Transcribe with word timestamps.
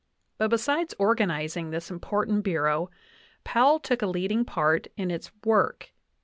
But 0.39 0.49
besides 0.49 0.95
organizing 0.97 1.69
this 1.69 1.91
important 1.91 2.43
Bureau, 2.43 2.89
Powell 3.43 3.77
took 3.79 4.01
a 4.01 4.07
leading 4.07 4.43
part 4.43 4.87
in 4.97 5.11
its 5.11 5.29
work. 5.45 5.91